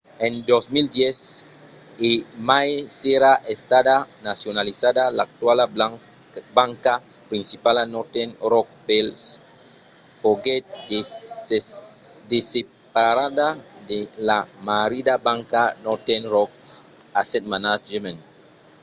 [0.27, 1.17] en 2010
[2.09, 2.09] e
[2.49, 3.95] mai s'èra estada
[4.29, 5.65] nacionalizada l'actuala
[6.57, 6.93] banca
[7.31, 9.19] principala northern rock plc
[10.21, 10.65] foguèt
[12.31, 13.47] desseparada
[13.89, 16.51] de la ‘marrida banca’ northern rock
[17.21, 18.19] asset management